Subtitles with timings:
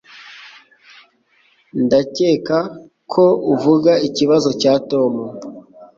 [1.83, 2.57] Ndakeka
[3.11, 5.13] ko uvuga ikibazo cya Tom.